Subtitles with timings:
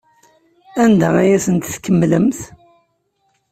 [0.83, 2.39] Anda ay asen-tkemmlemt?